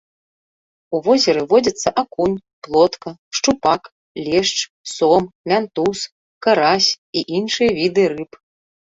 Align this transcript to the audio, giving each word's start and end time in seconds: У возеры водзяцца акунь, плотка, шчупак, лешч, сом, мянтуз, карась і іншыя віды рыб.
У 0.95 0.99
возеры 1.07 1.41
водзяцца 1.51 1.89
акунь, 2.01 2.37
плотка, 2.67 3.09
шчупак, 3.39 3.81
лешч, 4.29 4.57
сом, 4.95 5.23
мянтуз, 5.53 5.99
карась 6.47 6.89
і 7.23 7.25
іншыя 7.43 7.69
віды 7.79 8.03
рыб. 8.17 8.31